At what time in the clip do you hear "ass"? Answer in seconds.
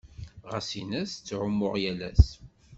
2.09-2.25